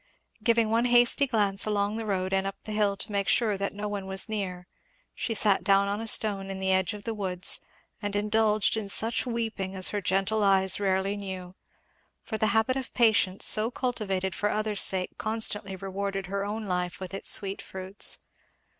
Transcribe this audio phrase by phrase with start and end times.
[0.43, 3.71] Giving one hasty glance along the road and up the hill to make sure that
[3.71, 4.65] no one was near
[5.13, 7.59] she sat down on a stone in the edge of the woods,
[8.01, 11.55] and indulged in such weeping as her gentle eyes rarely knew;
[12.23, 16.99] for the habit of patience so cultivated for others' sake constantly rewarded her own life
[16.99, 18.21] with its sweet fruits.